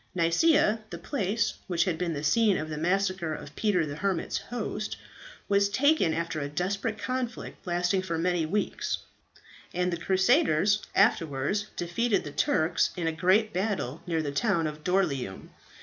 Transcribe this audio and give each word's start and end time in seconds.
"Nicaea, 0.15 0.79
the 0.89 0.97
place 0.97 1.53
which 1.67 1.83
had 1.83 1.99
been 1.99 2.13
the 2.13 2.23
scene 2.23 2.57
of 2.57 2.69
the 2.69 2.77
massacre 2.79 3.35
of 3.35 3.55
Peter 3.55 3.85
the 3.85 3.97
Hermit's 3.97 4.39
hosts, 4.39 4.97
was 5.47 5.69
taken 5.69 6.11
after 6.11 6.39
a 6.39 6.49
desperate 6.49 6.97
conflict, 6.97 7.67
lasting 7.67 8.01
for 8.01 8.17
many 8.17 8.43
weeks, 8.43 8.97
and 9.75 9.93
the 9.93 9.97
crusaders 10.01 10.81
afterwards 10.95 11.67
defeated 11.75 12.23
the 12.23 12.31
Turks 12.31 12.89
in 12.97 13.05
a 13.05 13.11
great 13.11 13.53
battle 13.53 14.01
near 14.07 14.23
the 14.23 14.31
town 14.31 14.65
of 14.65 14.83
Doryleum. 14.83 15.51